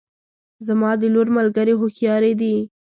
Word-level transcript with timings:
زما 0.67 0.91
د 1.01 1.03
لور 1.13 1.27
ملګرې 1.37 1.73
هوښیارې 1.79 2.33
دي 2.41 2.55